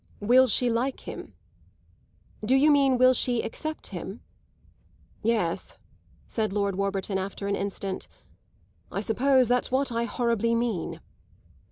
[0.19, 1.35] "Will she like him?"
[2.43, 4.21] "Do you mean will she accept him?"
[5.21, 5.77] "Yes,"
[6.25, 8.07] said Lord Warburton after an instant;
[8.91, 11.01] "I suppose that's what I horribly mean."